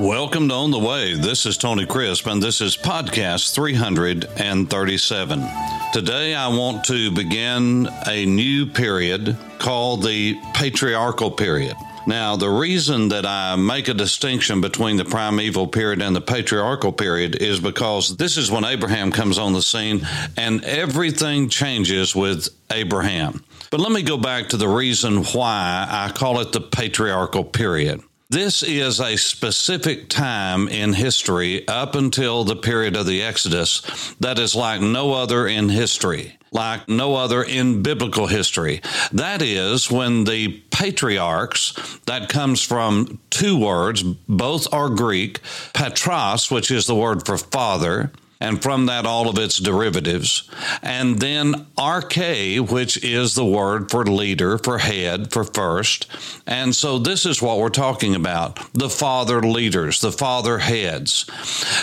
[0.00, 1.14] Welcome to On the Way.
[1.14, 5.48] This is Tony Crisp, and this is podcast 337.
[5.92, 11.76] Today, I want to begin a new period called the patriarchal period.
[12.06, 16.92] Now, the reason that I make a distinction between the primeval period and the patriarchal
[16.92, 20.06] period is because this is when Abraham comes on the scene
[20.38, 23.44] and everything changes with Abraham.
[23.70, 28.02] But let me go back to the reason why I call it the patriarchal period.
[28.32, 33.82] This is a specific time in history up until the period of the Exodus
[34.20, 38.80] that is like no other in history, like no other in biblical history.
[39.12, 41.74] That is when the patriarchs,
[42.06, 45.42] that comes from two words, both are Greek,
[45.74, 48.12] patros, which is the word for father,
[48.42, 50.50] and from that all of its derivatives.
[50.82, 56.08] And then arche, which is the word for leader, for head, for first.
[56.44, 61.24] And so this is what we're talking about the father leaders, the father heads.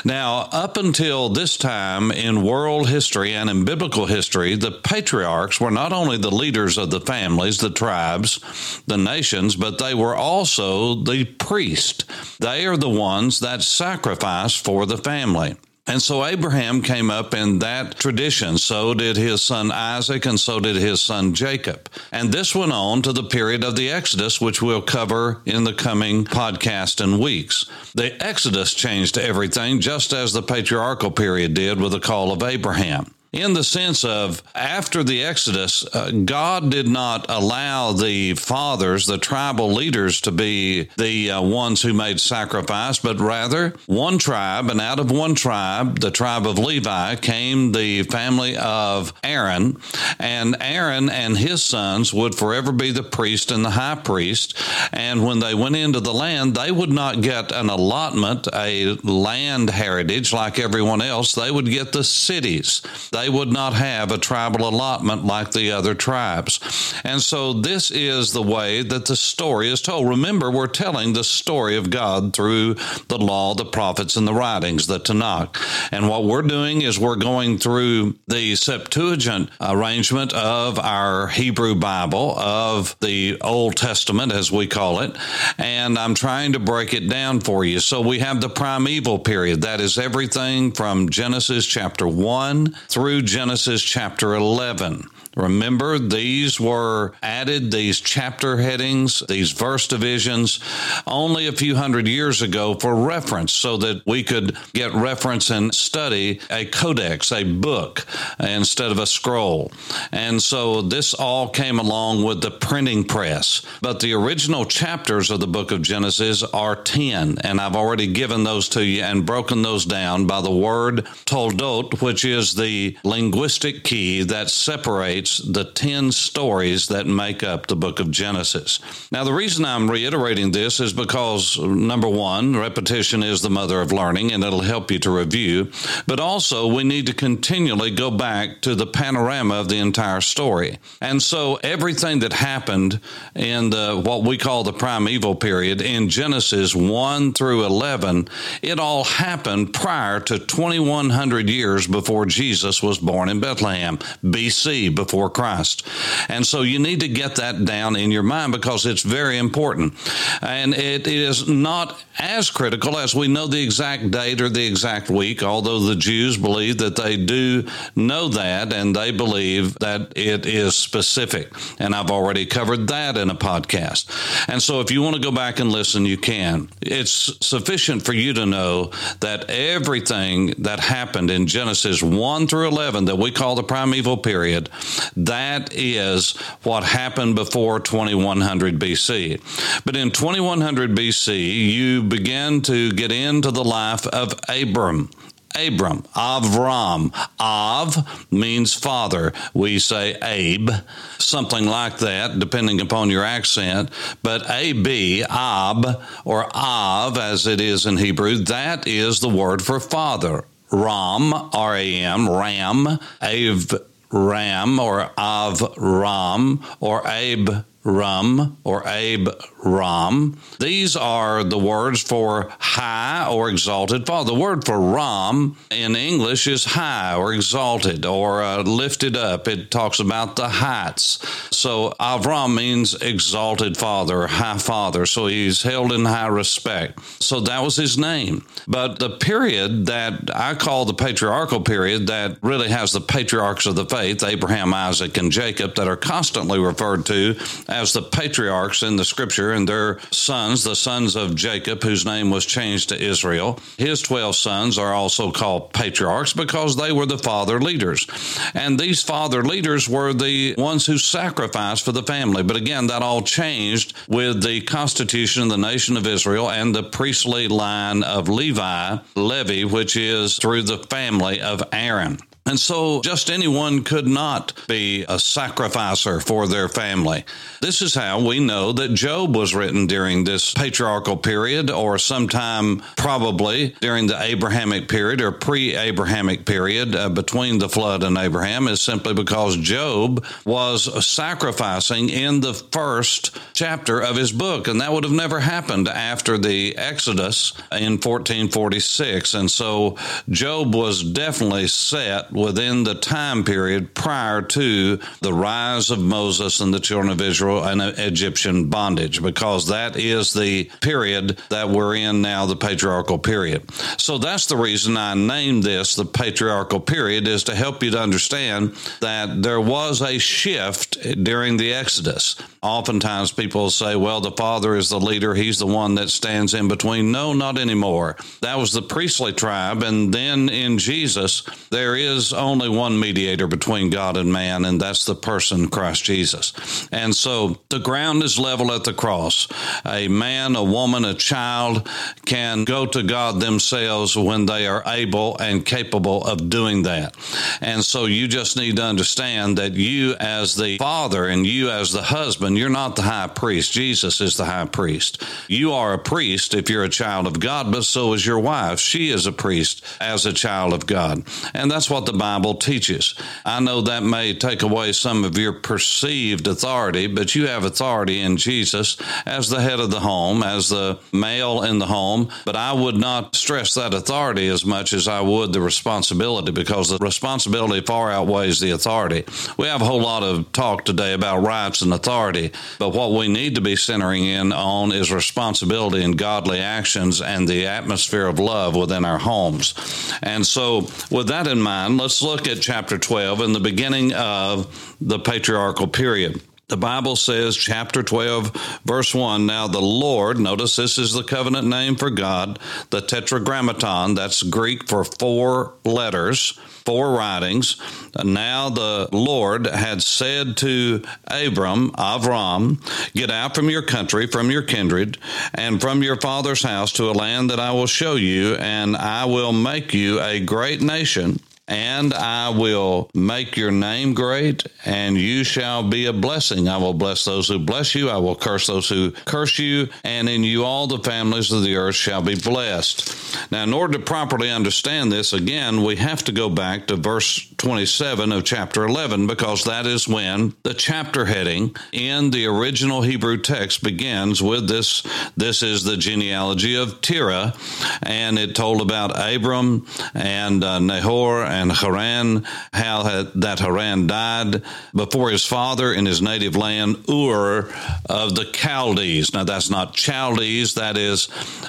[0.03, 5.71] Now, up until this time in world history and in biblical history, the patriarchs were
[5.71, 10.95] not only the leaders of the families, the tribes, the nations, but they were also
[10.95, 12.03] the priest.
[12.41, 15.55] They are the ones that sacrifice for the family.
[15.89, 18.59] And so Abraham came up in that tradition.
[18.59, 21.89] So did his son Isaac, and so did his son Jacob.
[22.11, 25.73] And this went on to the period of the Exodus, which we'll cover in the
[25.73, 27.65] coming podcast and weeks.
[27.95, 33.11] The Exodus changed everything, just as the patriarchal period did with the call of Abraham
[33.31, 39.19] in the sense of after the Exodus, uh, God did not allow the fathers, the
[39.19, 44.81] tribal leaders, to be the uh, ones who made sacrifice, but rather one tribe, and
[44.81, 49.77] out of one tribe, the tribe of Levi, came the family of Aaron,
[50.17, 54.57] and Aaron and his sons would forever be the priest and the high priest.
[54.91, 59.69] And when they went into the land, they would not get an allotment, a land
[59.69, 61.35] heritage like everyone else.
[61.35, 62.81] They would get the cities
[63.18, 66.93] they would not have a tribal allotment like the other tribes.
[67.03, 70.07] And so this is the way that the story is told.
[70.07, 72.75] Remember, we're telling the story of God through
[73.07, 75.57] the law, the prophets, and the writings, the Tanakh.
[75.91, 82.37] And what we're doing is we're going through the Septuagint arrangement of our Hebrew Bible,
[82.37, 85.17] of the Old Testament, as we call it.
[85.57, 87.79] And I'm trying to break it down for you.
[87.79, 89.61] So we have the primeval period.
[89.61, 95.09] That is everything from Genesis chapter 1 through through Genesis chapter 11.
[95.35, 100.59] Remember, these were added, these chapter headings, these verse divisions,
[101.05, 105.73] only a few hundred years ago for reference so that we could get reference and
[105.73, 108.05] study a codex, a book,
[108.39, 109.71] instead of a scroll.
[110.11, 113.61] And so this all came along with the printing press.
[113.81, 118.43] But the original chapters of the book of Genesis are 10, and I've already given
[118.43, 123.83] those to you and broken those down by the word toldot, which is the linguistic
[123.83, 128.79] key that separates the 10 stories that make up the book of Genesis.
[129.11, 133.91] Now, the reason I'm reiterating this is because, number one, repetition is the mother of
[133.91, 135.71] learning and it'll help you to review,
[136.07, 140.77] but also we need to continually go back to the panorama of the entire story.
[141.01, 142.99] And so everything that happened
[143.35, 148.27] in the what we call the primeval period in Genesis 1 through 11,
[148.61, 155.29] it all happened prior to 2100 years before Jesus was born in Bethlehem, BC, before
[155.31, 155.87] Christ.
[156.29, 159.95] And so you need to get that down in your mind because it's very important.
[160.43, 165.09] And it is not as critical as we know the exact date or the exact
[165.09, 167.65] week, although the Jews believe that they do
[167.95, 171.51] know that and they believe that it is specific.
[171.79, 174.47] And I've already covered that in a podcast.
[174.47, 176.69] And so if you want to go back and listen, you can.
[176.83, 178.91] It's sufficient for you to know
[179.21, 184.69] that everything that happened in Genesis 1 through 11 that we call the primeval period,
[185.15, 189.83] that is what happened before 2100 BC.
[189.85, 195.09] But in 2100 BC, you begin to get into the life of Abram.
[195.55, 197.11] Abram, Avram.
[197.39, 199.33] Av means father.
[199.53, 200.69] We say Abe,
[201.17, 203.89] something like that, depending upon your accent.
[204.21, 204.87] But Ab,
[205.29, 210.45] Ab, or Av, as it is in Hebrew, that is the word for father.
[210.71, 212.87] Ram, R A M, Ram,
[213.21, 213.73] Av,
[214.11, 219.29] Ram or Av Ram or Abe Rum or Abe
[219.63, 220.37] Ram.
[220.59, 224.33] These are the words for high or exalted father.
[224.33, 229.47] The word for Ram in English is high or exalted or uh, lifted up.
[229.47, 231.19] It talks about the heights.
[231.55, 235.05] So Avram means exalted father, high father.
[235.05, 236.99] So he's held in high respect.
[237.21, 238.45] So that was his name.
[238.67, 243.75] But the period that I call the patriarchal period that really has the patriarchs of
[243.75, 247.35] the faith, Abraham, Isaac, and Jacob, that are constantly referred to
[247.69, 252.29] as the patriarchs in the scripture and their sons, the sons of Jacob, whose name
[252.29, 253.59] was changed to Israel.
[253.77, 258.07] His 12 sons are also called patriarchs because they were the father leaders.
[258.53, 262.43] And these father leaders were the ones who sacrificed for the family.
[262.43, 266.83] But again, that all changed with the constitution of the nation of Israel and the
[266.83, 272.19] priestly line of Levi, Levi, which is through the family of Aaron.
[272.49, 277.23] And so just anyone could not be a sacrificer for their family.
[277.61, 282.81] This is how we know that Job was written during this patriarchal period or sometime
[282.97, 288.67] probably during the Abrahamic period or pre Abrahamic period uh, between the flood and Abraham
[288.67, 294.67] is simply because Job was sacrificing in the first chapter of his book.
[294.67, 299.35] And that would have never happened after the Exodus in 1446.
[299.35, 299.97] And so
[300.29, 306.73] Job was definitely set within the time period prior to the rise of Moses and
[306.73, 312.21] the children of Israel and Egyptian bondage, because that is the period that we're in
[312.21, 313.71] now, the patriarchal period.
[313.99, 317.99] So that's the reason I named this the patriarchal period, is to help you to
[317.99, 322.35] understand that there was a shift during the Exodus.
[322.61, 326.67] Oftentimes people say, well, the father is the leader, he's the one that stands in
[326.67, 327.11] between.
[327.11, 328.17] No, not anymore.
[328.41, 329.83] That was the priestly tribe.
[329.83, 335.05] And then in Jesus, there is only one mediator between God and man, and that's
[335.05, 336.87] the person Christ Jesus.
[336.91, 339.47] And so the ground is level at the cross.
[339.85, 341.87] A man, a woman, a child
[342.25, 347.15] can go to God themselves when they are able and capable of doing that.
[347.61, 351.91] And so you just need to understand that you, as the father and you, as
[351.91, 353.71] the husband, husband, you're not the high priest.
[353.71, 355.23] Jesus is the high priest.
[355.47, 358.79] You are a priest if you're a child of God, but so is your wife.
[358.79, 361.23] She is a priest as a child of God.
[361.53, 363.15] And that's what the Bible teaches.
[363.45, 368.21] I know that may take away some of your perceived authority, but you have authority
[368.21, 372.29] in Jesus as the head of the home, as the male in the home.
[372.45, 376.89] But I would not stress that authority as much as I would the responsibility because
[376.89, 379.25] the responsibility far outweighs the authority.
[379.57, 383.27] We have a whole lot of talk today about rights and authority but what we
[383.27, 388.39] need to be centering in on is responsibility and godly actions and the atmosphere of
[388.39, 389.73] love within our homes.
[390.21, 394.95] And so, with that in mind, let's look at chapter 12 in the beginning of
[395.01, 396.41] the patriarchal period.
[396.69, 401.67] The Bible says, chapter 12, verse 1 Now the Lord, notice this is the covenant
[401.67, 402.59] name for God,
[402.91, 407.77] the tetragrammaton, that's Greek for four letters four writings.
[408.23, 412.79] Now the Lord had said to Abram, Avram,
[413.13, 415.19] Get out from your country, from your kindred,
[415.53, 419.25] and from your father's house to a land that I will show you, and I
[419.25, 425.43] will make you a great nation and I will make your name great, and you
[425.43, 426.67] shall be a blessing.
[426.67, 430.27] I will bless those who bless you, I will curse those who curse you, and
[430.27, 433.51] in you all the families of the earth shall be blessed.
[433.51, 437.47] Now, in order to properly understand this, again, we have to go back to verse
[437.57, 443.37] 27 of chapter 11, because that is when the chapter heading in the original Hebrew
[443.37, 445.03] text begins with this.
[445.37, 447.53] This is the genealogy of Terah,
[448.01, 449.85] and it told about Abram
[450.15, 454.63] and uh, Nahor and Haran, how that Haran died
[454.95, 457.69] before his father in his native land, Ur
[458.09, 459.33] of the Chaldees.
[459.33, 461.27] Now, that's not Chaldees, that is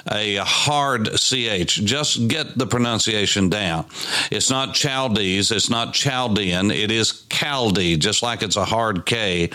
[0.09, 1.83] a hard CH.
[1.83, 3.85] Just get the pronunciation down.
[4.31, 9.49] It's not Chaldees, it's not Chaldean, it is Chaldee, just like it's a hard K.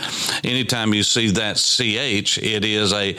[0.45, 3.17] Anytime you see that CH, it is a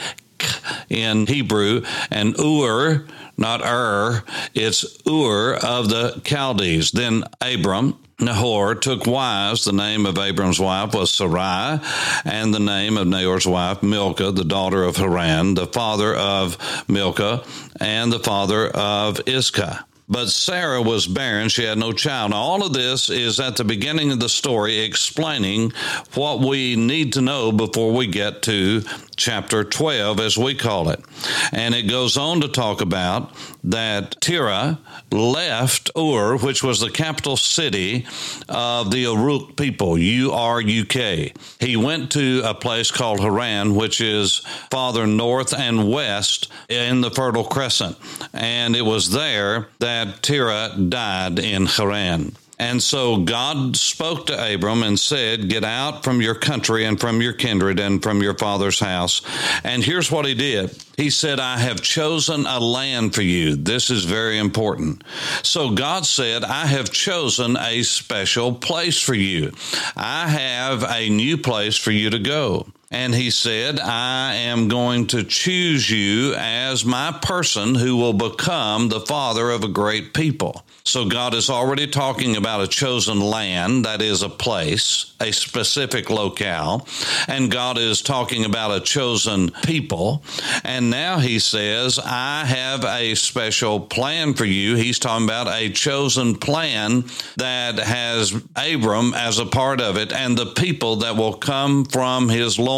[0.88, 3.06] in Hebrew, and Ur
[3.38, 6.90] not Ur, it's Ur of the Chaldees.
[6.90, 9.64] Then Abram, Nahor took wives.
[9.64, 11.80] The name of Abram's wife was Sarai,
[12.24, 17.44] and the name of Nahor's wife, Milcah, the daughter of Haran, the father of Milcah,
[17.80, 19.84] and the father of Iscah.
[20.08, 21.48] But Sarah was barren.
[21.48, 22.30] She had no child.
[22.30, 25.72] Now, all of this is at the beginning of the story explaining
[26.14, 28.82] what we need to know before we get to
[29.16, 31.04] chapter 12, as we call it.
[31.52, 33.34] And it goes on to talk about
[33.64, 34.78] that Terah
[35.10, 38.06] left Ur, which was the capital city
[38.48, 41.32] of the Uruk people, U R U K.
[41.58, 44.38] He went to a place called Haran, which is
[44.70, 47.96] farther north and west in the Fertile Crescent.
[48.32, 52.34] And it was there that Terah died in Haran.
[52.60, 57.22] And so God spoke to Abram and said, Get out from your country and from
[57.22, 59.22] your kindred and from your father's house.
[59.62, 63.54] And here's what he did He said, I have chosen a land for you.
[63.54, 65.04] This is very important.
[65.44, 69.52] So God said, I have chosen a special place for you.
[69.96, 72.66] I have a new place for you to go.
[72.90, 78.88] And he said, I am going to choose you as my person who will become
[78.88, 80.64] the father of a great people.
[80.84, 86.08] So God is already talking about a chosen land, that is a place, a specific
[86.08, 86.88] locale.
[87.26, 90.22] And God is talking about a chosen people.
[90.64, 94.76] And now he says, I have a special plan for you.
[94.76, 97.04] He's talking about a chosen plan
[97.36, 102.30] that has Abram as a part of it and the people that will come from
[102.30, 102.77] his loins,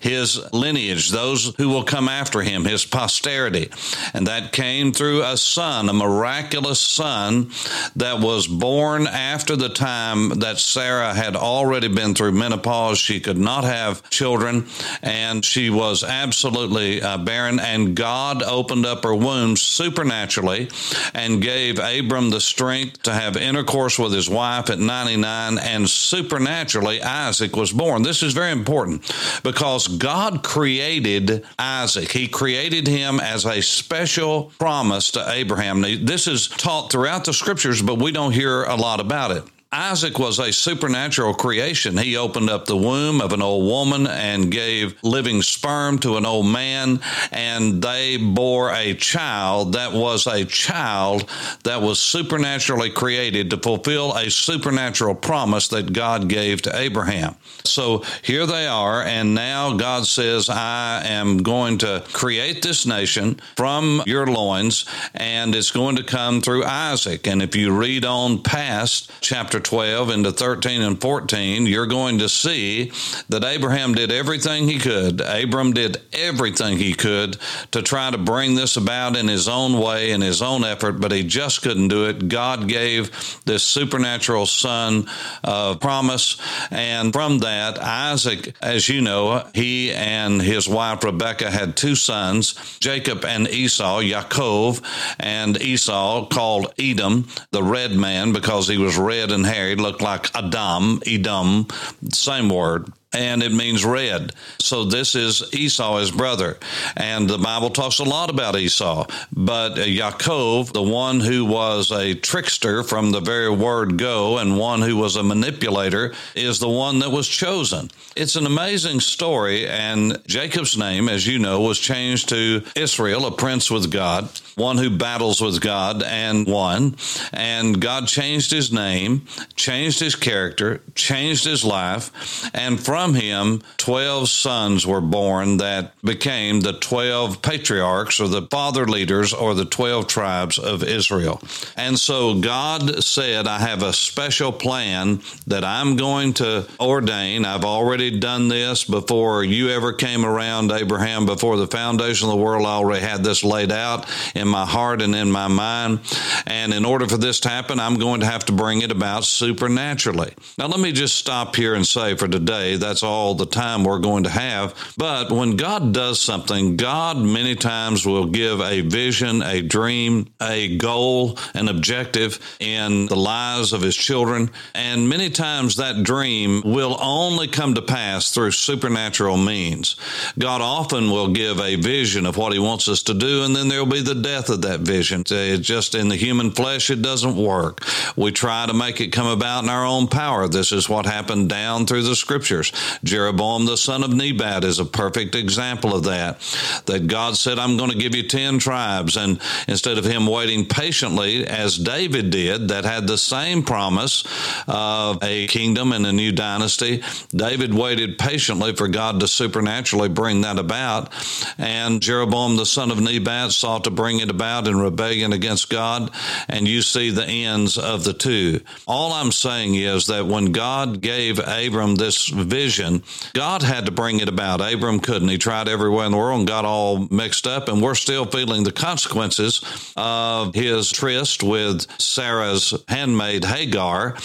[0.00, 3.70] his lineage, those who will come after him, his posterity.
[4.12, 7.50] And that came through a son, a miraculous son
[7.96, 12.98] that was born after the time that Sarah had already been through menopause.
[12.98, 14.66] She could not have children,
[15.02, 17.60] and she was absolutely uh, barren.
[17.60, 20.68] And God opened up her womb supernaturally
[21.14, 27.02] and gave Abram the strength to have intercourse with his wife at 99, and supernaturally,
[27.02, 28.02] Isaac was born.
[28.02, 29.04] This is very important
[29.42, 32.10] because God created Isaac.
[32.10, 35.82] He created him as a special promise to Abraham.
[36.04, 39.44] This is taught throughout the scriptures, but we don't hear a lot about it.
[39.74, 41.96] Isaac was a supernatural creation.
[41.96, 46.24] He opened up the womb of an old woman and gave living sperm to an
[46.24, 47.00] old man,
[47.32, 51.28] and they bore a child that was a child
[51.64, 57.34] that was supernaturally created to fulfill a supernatural promise that God gave to Abraham.
[57.64, 63.40] So here they are, and now God says, I am going to create this nation
[63.56, 67.26] from your loins, and it's going to come through Isaac.
[67.26, 72.28] And if you read on past chapter 12 into 13 and 14, you're going to
[72.28, 72.92] see
[73.28, 75.20] that Abraham did everything he could.
[75.20, 77.36] Abram did everything he could
[77.72, 81.12] to try to bring this about in his own way, in his own effort, but
[81.12, 82.28] he just couldn't do it.
[82.28, 83.10] God gave
[83.44, 85.08] this supernatural son
[85.42, 86.36] of promise.
[86.70, 92.54] And from that, Isaac, as you know, he and his wife Rebecca had two sons,
[92.80, 94.82] Jacob and Esau, Yaakov,
[95.18, 99.74] and Esau called Edom, the red man, because he was red and hair.
[99.76, 101.66] looked like Adam, Edom,
[102.10, 104.32] same word and it means red.
[104.58, 106.58] So this is Esau, his brother.
[106.96, 109.06] And the Bible talks a lot about Esau.
[109.32, 114.82] But Yaakov, the one who was a trickster from the very word go and one
[114.82, 117.90] who was a manipulator, is the one that was chosen.
[118.16, 119.66] It's an amazing story.
[119.68, 124.78] And Jacob's name, as you know, was changed to Israel, a prince with God, one
[124.78, 126.96] who battles with God and won.
[127.32, 132.50] And God changed his name, changed his character, changed his life.
[132.54, 138.86] And from him, 12 sons were born that became the 12 patriarchs or the father
[138.86, 141.40] leaders or the 12 tribes of Israel.
[141.76, 147.44] And so God said, I have a special plan that I'm going to ordain.
[147.44, 152.42] I've already done this before you ever came around, Abraham, before the foundation of the
[152.42, 152.66] world.
[152.66, 156.00] I already had this laid out in my heart and in my mind.
[156.46, 159.24] And in order for this to happen, I'm going to have to bring it about
[159.24, 160.34] supernaturally.
[160.58, 163.98] Now, let me just stop here and say for today that's all the time we're
[163.98, 164.74] going to have.
[164.96, 170.76] But when God does something, God many times will give a vision, a dream, a
[170.76, 174.50] goal, an objective in the lives of his children.
[174.74, 179.96] And many times that dream will only come to pass through supernatural means.
[180.38, 183.68] God often will give a vision of what he wants us to do, and then
[183.68, 185.22] there'll be the death of that vision.
[185.30, 187.84] It's just in the human flesh, it doesn't work.
[188.16, 190.48] We try to make it come about in our own power.
[190.48, 192.72] This is what happened down through the scriptures.
[193.04, 196.40] Jeroboam the son of Nebat is a perfect example of that.
[196.86, 199.16] That God said, I'm going to give you 10 tribes.
[199.16, 204.24] And instead of him waiting patiently, as David did, that had the same promise
[204.66, 210.40] of a kingdom and a new dynasty, David waited patiently for God to supernaturally bring
[210.40, 211.12] that about.
[211.56, 216.10] And Jeroboam the son of Nebat sought to bring it about in rebellion against God.
[216.48, 218.60] And you see the ends of the two.
[218.86, 223.02] All I'm saying is that when God gave Abram this vision.
[223.32, 224.60] God had to bring it about.
[224.60, 225.28] Abram couldn't.
[225.28, 228.64] He tried everywhere in the world and got all mixed up, and we're still feeling
[228.64, 229.62] the consequences
[229.96, 234.16] of his tryst with Sarah's handmaid Hagar,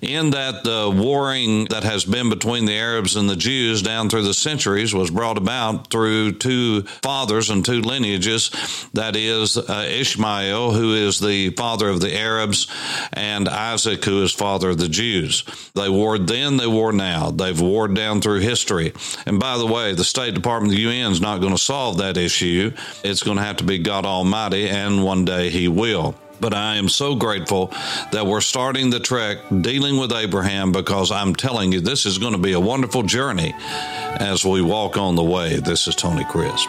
[0.00, 4.24] in that the warring that has been between the Arabs and the Jews down through
[4.24, 8.50] the centuries was brought about through two fathers and two lineages.
[8.92, 12.66] That is uh, Ishmael, who is the father of the Arabs,
[13.12, 15.44] and Isaac, who is father of the Jews.
[15.74, 17.30] They warred then, they war now.
[17.30, 18.92] They've warred down through history.
[19.26, 21.98] And by the way, the State Department of the UN is not going to solve
[21.98, 22.72] that issue.
[23.04, 26.14] It's going to have to be God Almighty, and one day He will.
[26.40, 27.72] But I am so grateful
[28.12, 32.32] that we're starting the trek dealing with Abraham because I'm telling you, this is going
[32.32, 35.56] to be a wonderful journey as we walk on the way.
[35.56, 36.68] This is Tony Crisp.